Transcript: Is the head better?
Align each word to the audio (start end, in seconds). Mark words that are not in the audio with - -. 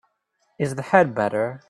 Is 0.57 0.73
the 0.75 0.81
head 0.81 1.13
better? 1.13 1.59